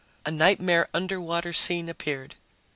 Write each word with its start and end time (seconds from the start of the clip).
A 0.25 0.31
nightmare 0.31 0.89
underwater 0.95 1.53
scene 1.53 1.87
appeared. 1.87 2.33